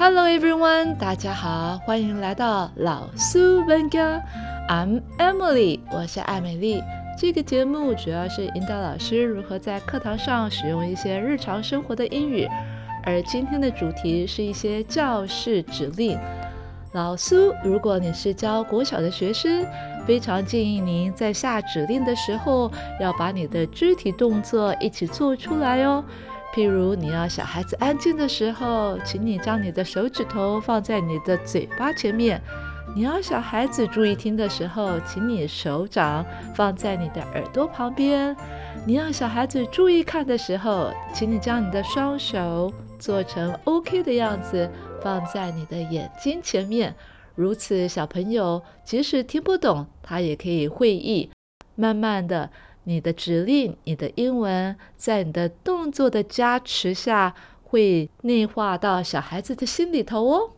[0.00, 4.22] Hello everyone，大家好，欢迎来到老苏文家。
[4.68, 6.80] I'm Emily，我是艾美丽。
[7.18, 12.48] 这个节目主要是引导老师如何在课堂上使用一些日常生活的英语，
[13.02, 16.16] 而今天的主题是一些教室指令。
[16.92, 19.66] 老苏，如果你是教国小的学生，
[20.06, 22.70] 非常建议您在下指令的时候
[23.00, 26.04] 要把你的肢体动作一起做出来哦。
[26.54, 32.40] 譬如你要小孩子安静的时候，请你将你的手指头放在你的嘴巴前面。
[32.96, 36.24] 你要小孩子注意听的时候，请你手掌
[36.54, 38.34] 放在你的耳朵旁边；
[38.86, 44.68] 你要小孩子注意看的时候，请你将你的双手做成 OK 的样子，
[45.02, 46.94] 放在你的眼睛前面。
[47.34, 51.30] 如此，小朋友即使听不懂，他也可以会意。
[51.76, 52.50] 慢慢的，
[52.88, 60.52] 你的指令、你的英文，在你的动作的加持下，会内化到小孩子的心里头哦。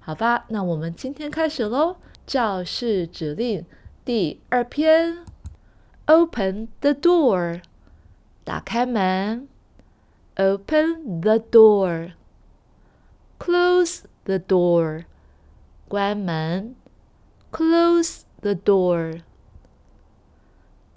[0.00, 1.98] 好吧，那我们今天开始喽。
[2.26, 3.64] 教室指令
[4.04, 5.24] 第二篇
[6.06, 7.62] ：Open the door，
[8.42, 9.46] 打开门
[10.34, 12.16] ；Open the door，Close
[14.24, 15.04] the door，
[15.86, 16.74] 关门
[17.52, 19.20] ；Close the door。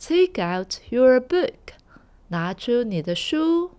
[0.04, 1.74] Take out your book，
[2.28, 3.72] 拿出你的书；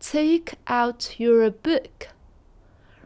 [0.00, 2.08] Take out your book。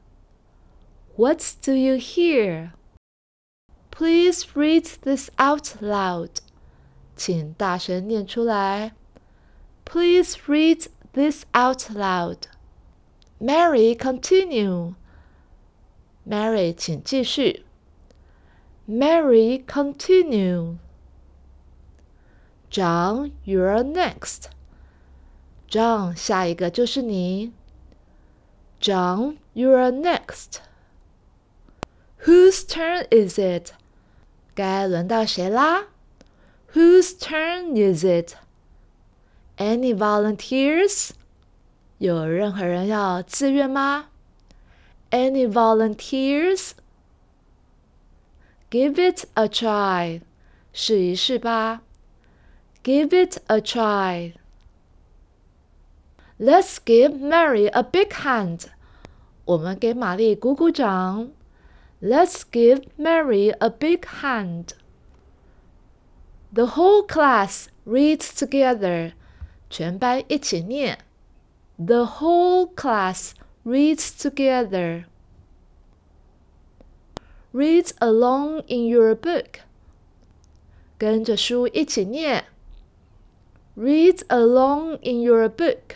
[1.16, 2.72] What do you hear?
[3.92, 6.42] Please read this out loud.
[7.17, 8.93] 请大声念出来。
[9.85, 12.39] Please read this out loud.
[13.41, 14.95] Mary, continue.
[16.29, 17.65] Mary，请继续。
[18.89, 20.77] Mary, continue.
[22.71, 24.51] John, you're next.
[25.69, 27.53] John，下一个就是你。
[28.81, 30.61] John, you're next.
[32.25, 33.73] Whose turn is it?
[34.55, 35.87] 该轮到谁啦
[36.74, 38.36] ？Whose turn is it?
[39.58, 41.12] Any volunteers?
[41.98, 44.12] 有任何人要自愿吗？
[45.12, 46.72] any volunteers?
[48.70, 50.22] Give it a try.
[50.72, 51.82] 试一试吧。
[52.82, 54.34] Give it a try.
[56.40, 58.68] Let's give Mary a big hand.
[59.44, 61.32] 我们给玛丽鼓鼓掌。
[62.02, 64.70] Let's give Mary a big hand.
[66.56, 69.14] The whole class reads together.
[69.70, 71.00] 全班一起念。
[71.78, 73.32] The whole class
[73.66, 75.06] reads together.
[77.54, 79.62] Read along in your book.
[80.98, 82.46] 跟着书一起念。
[83.76, 85.96] Read along in your book.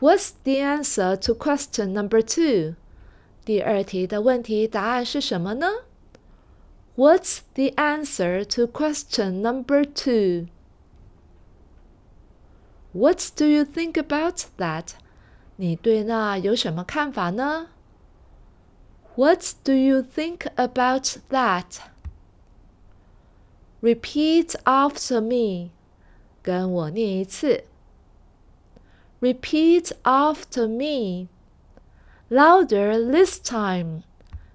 [0.00, 2.76] What's the answer to question number two?
[3.44, 5.66] 第二题的问题答案是什么呢
[6.98, 10.46] ？What's the answer to question number two?
[12.92, 14.94] What do you think about that?
[15.56, 17.68] 你对那有什么看法呢？
[19.16, 21.78] What do you think about that?
[23.80, 25.70] Repeat after me.
[26.42, 27.64] 跟我念一次。
[29.20, 31.28] Repeat after me.
[32.30, 34.02] Louder this time.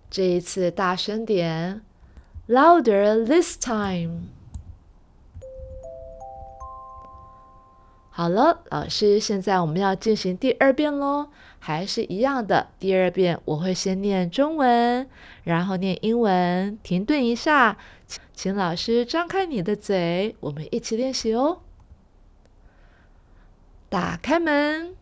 [0.10, 1.82] 这一次大声点。
[2.47, 4.29] Louder this time.
[8.11, 11.31] 好了，老师，现在我们要进行第二遍喽。
[11.59, 12.69] 还是一样的。
[12.79, 15.09] 第二遍我会先念中文，
[15.45, 17.79] 然后念英文，停顿一下，
[18.35, 21.61] 请老师张开你的嘴，我们一起练习哦。
[23.89, 24.95] 打开门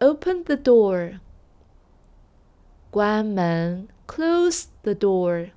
[0.00, 1.20] ，Open the door。
[2.90, 5.50] 关门，Close the door。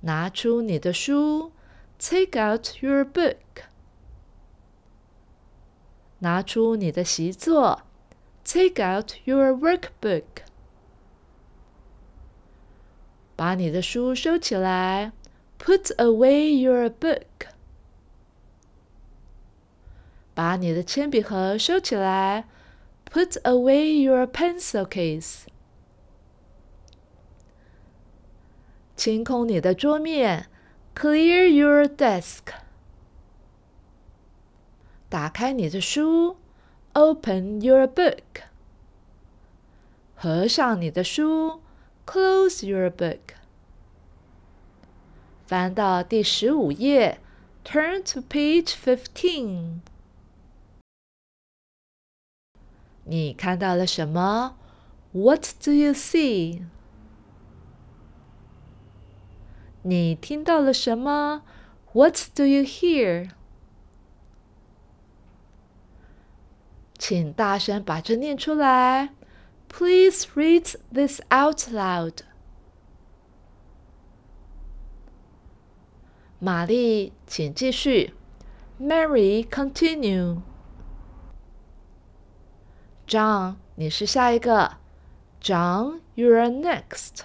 [0.00, 1.52] 拿出你的书
[1.98, 3.36] ，Take out your book。
[6.20, 7.82] 拿出你的习作
[8.44, 10.42] ，Take out your workbook。
[13.34, 15.12] 把你的书收起来
[15.58, 17.48] ，Put away your book。
[20.34, 22.48] 把你的铅笔盒收起来
[23.10, 25.46] ，Put away your pencil case。
[28.97, 30.47] 清空你的桌面，
[30.95, 32.53] Clear your desk。
[35.09, 36.37] 打开你的书，
[36.93, 38.43] Open your book。
[40.15, 41.61] 合上你的书，
[42.05, 43.19] Close your book。
[45.45, 47.19] 翻到第十五页，
[47.65, 49.79] Turn to page fifteen。
[53.05, 54.55] 你看到了什么？
[55.11, 56.63] What do you see？
[59.88, 61.42] 你听到了什么
[61.94, 63.30] ？What do you hear？
[66.98, 69.14] 请大声把这念出来。
[69.66, 72.18] Please read this out loud。
[76.38, 78.12] 玛丽，请继续。
[78.78, 80.42] Mary, continue。
[83.06, 84.76] John，你是下一个。
[85.40, 87.22] John, you're next。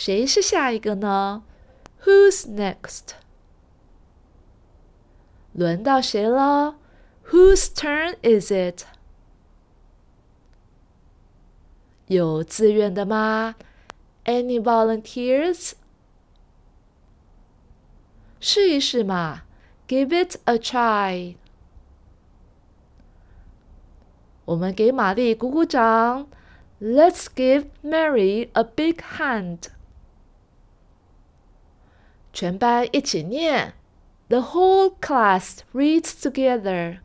[0.00, 1.42] 谁是下一个呢？
[2.04, 3.14] Who's next？
[5.52, 6.76] 轮到谁了？
[7.30, 8.84] Whose turn is it？
[12.06, 13.56] 有自愿的吗？
[14.24, 15.72] Any volunteers？
[18.38, 19.42] 试一试嘛，
[19.88, 21.36] Give it a try。
[24.44, 26.28] 我们给玛丽鼓鼓掌，
[26.80, 29.70] Let's give Mary a big hand。
[32.32, 33.74] 全班一起念，
[34.28, 36.98] The whole class reads together。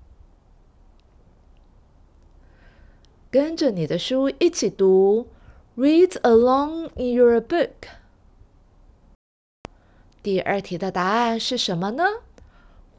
[3.30, 5.28] 跟着你的书一起读，
[5.78, 7.70] Read along in your book。
[10.22, 12.04] 第二题的答案是什么呢？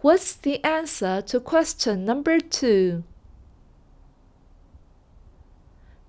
[0.01, 3.03] What's the answer to question number two？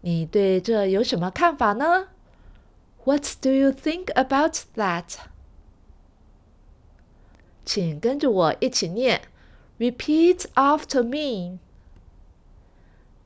[0.01, 2.07] 你对这有什么看法呢？
[3.04, 5.18] What do you think about that？
[7.69, 9.20] 请跟着我一起念
[9.79, 11.59] ，Repeat after me。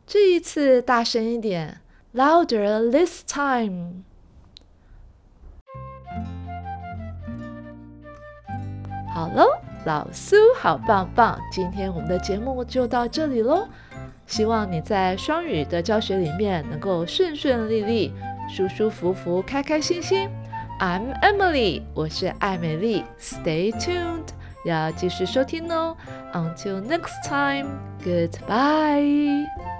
[0.04, 1.80] 这一次大声一点
[2.12, 4.02] ，Louder this time。
[9.14, 9.46] 好喽，
[9.86, 11.38] 老苏好棒棒！
[11.52, 13.68] 今天我们的节目就到这里喽。
[14.26, 18.12] 希望你在双语的教学里面能够顺顺利利、
[18.50, 20.28] 舒舒服服、开开心心。
[20.81, 23.03] I'm Emily，我是艾美丽。
[23.19, 24.29] Stay tuned，
[24.65, 25.97] 要继续收听哦。
[26.33, 29.70] Until next time，goodbye。